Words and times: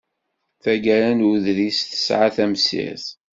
Tagara 0.63 1.11
n 1.17 1.25
uḍris 1.29 1.79
tesɛa 1.81 2.27
tamsirt. 2.35 3.05